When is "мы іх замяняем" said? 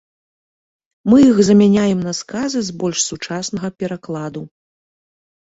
1.11-1.99